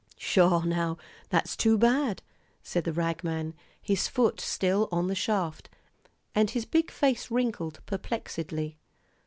"Sho 0.17 0.61
now! 0.61 0.97
that's 1.29 1.55
too 1.55 1.77
bad," 1.77 2.23
said 2.63 2.85
the 2.85 2.91
rag 2.91 3.23
man, 3.23 3.53
his 3.79 4.07
foot 4.07 4.41
still 4.41 4.89
on 4.91 5.05
the 5.05 5.13
shaft, 5.13 5.69
and 6.33 6.49
his 6.49 6.65
big 6.65 6.89
face 6.89 7.29
wrinkled 7.29 7.79
perplexedly. 7.85 8.79